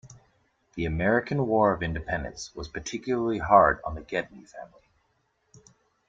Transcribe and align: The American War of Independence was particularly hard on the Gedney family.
The 0.73 0.85
American 0.85 1.45
War 1.45 1.73
of 1.75 1.83
Independence 1.83 2.55
was 2.55 2.67
particularly 2.67 3.37
hard 3.37 3.79
on 3.85 3.93
the 3.93 4.01
Gedney 4.01 4.47
family. 4.49 4.89